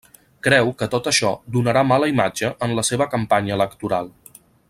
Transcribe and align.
Creu 0.45 0.69
que 0.79 0.87
tot 0.93 1.09
això 1.11 1.33
donarà 1.57 1.83
mala 1.91 2.09
imatge 2.13 2.51
en 2.69 2.75
la 2.81 2.87
seva 2.91 3.09
campanya 3.13 3.57
electoral. 3.61 4.11